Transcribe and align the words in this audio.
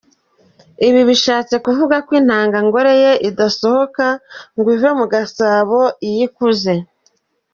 Aha 0.77 0.89
bikaba 0.93 1.07
bishatse 1.09 1.55
kuvuga 1.65 1.95
ko 2.05 2.11
intangangore 2.21 2.93
ye 3.03 3.11
idasohoka 3.29 4.05
ngo 4.57 4.69
ive 4.75 4.89
mu 4.99 5.05
gasabo 5.13 5.79
iyo 6.07 6.15
yakuze. 6.23 6.73